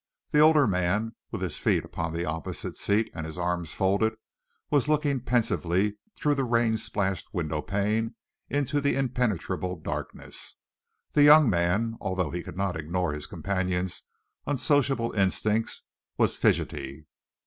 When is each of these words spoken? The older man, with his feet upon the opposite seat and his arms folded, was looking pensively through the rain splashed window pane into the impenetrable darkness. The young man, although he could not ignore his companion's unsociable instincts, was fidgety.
The 0.31 0.39
older 0.39 0.65
man, 0.65 1.13
with 1.29 1.43
his 1.43 1.59
feet 1.59 1.85
upon 1.85 2.11
the 2.11 2.25
opposite 2.25 2.75
seat 2.75 3.11
and 3.13 3.23
his 3.23 3.37
arms 3.37 3.75
folded, 3.75 4.15
was 4.71 4.87
looking 4.87 5.19
pensively 5.19 5.97
through 6.15 6.33
the 6.33 6.43
rain 6.43 6.77
splashed 6.77 7.31
window 7.35 7.61
pane 7.61 8.15
into 8.49 8.81
the 8.81 8.95
impenetrable 8.95 9.75
darkness. 9.75 10.55
The 11.13 11.21
young 11.21 11.51
man, 11.51 11.97
although 12.01 12.31
he 12.31 12.41
could 12.41 12.57
not 12.57 12.75
ignore 12.75 13.13
his 13.13 13.27
companion's 13.27 14.01
unsociable 14.47 15.11
instincts, 15.11 15.83
was 16.17 16.35
fidgety. 16.35 17.05